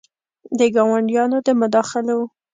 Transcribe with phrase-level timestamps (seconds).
[0.57, 2.19] د ګاونډیانو د مداخلو